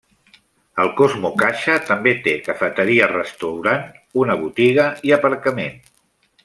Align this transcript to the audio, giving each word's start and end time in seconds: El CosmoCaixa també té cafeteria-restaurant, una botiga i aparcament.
El 0.83 0.87
CosmoCaixa 1.01 1.75
també 1.89 2.13
té 2.29 2.33
cafeteria-restaurant, 2.49 3.85
una 4.25 4.39
botiga 4.47 4.89
i 5.11 5.19
aparcament. 5.23 5.83